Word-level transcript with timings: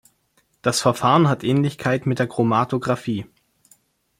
Das 0.63 0.81
Verfahren 0.81 1.29
hat 1.29 1.43
Ähnlichkeit 1.43 2.07
mit 2.07 2.17
der 2.17 2.25
Chromatographie. 2.27 3.27